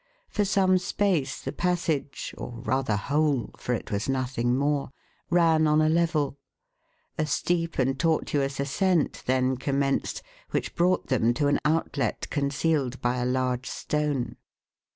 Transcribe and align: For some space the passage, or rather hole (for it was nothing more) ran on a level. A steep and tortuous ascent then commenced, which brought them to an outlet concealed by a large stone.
For 0.29 0.45
some 0.45 0.79
space 0.79 1.39
the 1.39 1.51
passage, 1.51 2.33
or 2.35 2.53
rather 2.61 2.95
hole 2.95 3.51
(for 3.59 3.75
it 3.75 3.91
was 3.91 4.09
nothing 4.09 4.57
more) 4.57 4.89
ran 5.29 5.67
on 5.67 5.79
a 5.79 5.89
level. 5.89 6.39
A 7.19 7.27
steep 7.27 7.77
and 7.77 7.99
tortuous 7.99 8.59
ascent 8.59 9.21
then 9.27 9.57
commenced, 9.57 10.23
which 10.49 10.73
brought 10.73 11.09
them 11.09 11.35
to 11.35 11.45
an 11.49 11.59
outlet 11.63 12.25
concealed 12.31 12.99
by 12.99 13.17
a 13.17 13.25
large 13.27 13.67
stone. 13.69 14.37